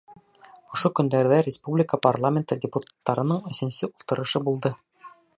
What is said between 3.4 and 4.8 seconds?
өсөнсө ултырышы булды.